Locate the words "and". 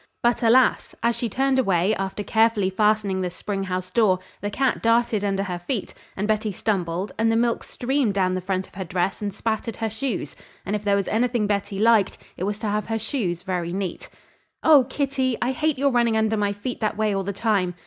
6.17-6.27, 7.19-7.31, 9.21-9.31, 10.65-10.75